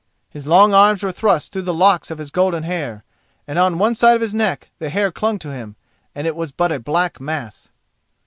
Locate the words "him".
5.53-5.75